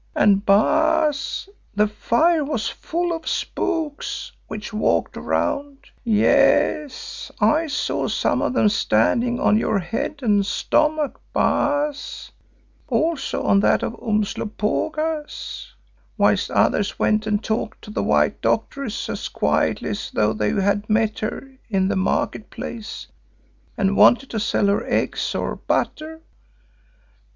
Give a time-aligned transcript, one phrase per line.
[0.15, 8.41] And, Baas, the fire was full of spooks which walked around; yes, I saw some
[8.41, 12.31] of them standing on your head and stomach, Baas,
[12.87, 15.67] also on that of Umslopogaas,
[16.17, 20.89] whilst others went and talked to the white Doctoress as quietly as though they had
[20.89, 23.05] met her in the market place
[23.77, 26.21] and wanted to sell her eggs or butter.